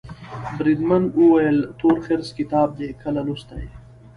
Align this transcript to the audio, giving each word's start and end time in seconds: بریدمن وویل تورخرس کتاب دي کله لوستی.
بریدمن 0.57 1.03
وویل 1.17 1.59
تورخرس 1.79 2.29
کتاب 2.39 2.67
دي 2.77 2.87
کله 3.01 3.21
لوستی. 3.27 3.63